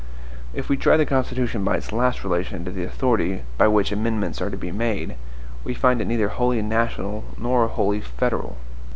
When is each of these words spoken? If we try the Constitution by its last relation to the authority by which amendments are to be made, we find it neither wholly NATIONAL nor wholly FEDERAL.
If 0.51 0.67
we 0.67 0.77
try 0.77 0.97
the 0.97 1.05
Constitution 1.05 1.63
by 1.63 1.77
its 1.77 1.91
last 1.91 2.23
relation 2.23 2.65
to 2.65 2.71
the 2.71 2.83
authority 2.83 3.43
by 3.59 3.67
which 3.67 3.91
amendments 3.91 4.41
are 4.41 4.49
to 4.49 4.57
be 4.57 4.71
made, 4.71 5.15
we 5.63 5.75
find 5.75 6.01
it 6.01 6.07
neither 6.07 6.29
wholly 6.29 6.63
NATIONAL 6.63 7.23
nor 7.37 7.67
wholly 7.67 8.01
FEDERAL. 8.01 8.57